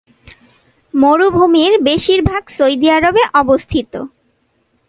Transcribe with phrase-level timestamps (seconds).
[0.93, 3.93] মরুভূমির বেশিরভাগ সৌদি আরবে অবস্থিত।